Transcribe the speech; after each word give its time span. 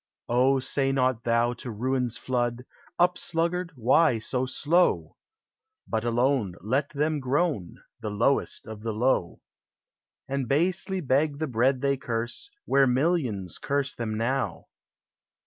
O, 0.29 0.57
say 0.57 0.91
not 0.91 1.25
thou 1.25 1.53
to 1.53 1.69
ruin's 1.69 2.17
flood, 2.17 2.65
"Up, 2.97 3.19
sluggard! 3.19 3.71
why 3.75 4.17
so 4.17 4.47
slow?" 4.47 5.15
lint 5.93 6.05
alone, 6.05 6.55
Let 6.59 6.89
them 6.89 7.19
groan, 7.19 7.75
The 7.99 8.09
lowest 8.09 8.65
of 8.65 8.81
the 8.81 8.93
low; 8.93 9.41
And 10.27 10.47
basely 10.47 11.01
beg 11.01 11.37
the 11.37 11.45
bread 11.45 11.81
they 11.81 11.97
curse, 11.97 12.49
Where 12.65 12.87
millions 12.87 13.59
curse 13.59 13.93
them 13.93 14.17
now 14.17 14.69